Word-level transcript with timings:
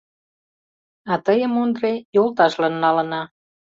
—А 1.11 1.13
тыйым, 1.25 1.53
Ондре, 1.63 1.93
йолташлан 2.15 2.73
налына. 2.83 3.21